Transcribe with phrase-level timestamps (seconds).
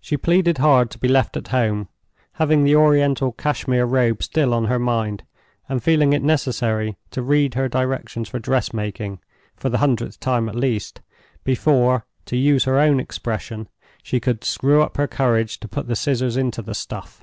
[0.00, 1.88] She pleaded hard to be left at home;
[2.40, 5.22] having the Oriental Cashmere Robe still on her mind,
[5.68, 9.20] and feeling it necessary to read her directions for dressmaking,
[9.54, 11.02] for the hundredth time at least,
[11.44, 13.68] before (to use her own expression)
[14.02, 17.22] she could "screw up her courage to put the scissors into the stuff."